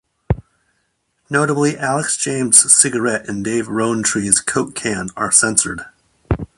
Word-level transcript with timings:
Notably, 1.29 1.77
Alex 1.77 2.17
James' 2.17 2.75
cigarette 2.75 3.29
and 3.29 3.45
Dave 3.45 3.67
Rowntree's 3.67 4.41
Coke 4.41 4.73
can 4.73 5.09
are 5.15 5.31
censored. 5.31 5.81